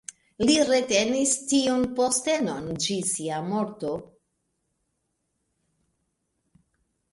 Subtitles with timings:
[0.43, 3.93] Li retenis tiun postenon ĝis sia morto.